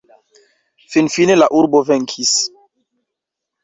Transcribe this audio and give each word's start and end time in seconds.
Finfine 0.95 1.37
la 1.39 1.51
urbo 1.61 1.85
venkis. 1.93 2.37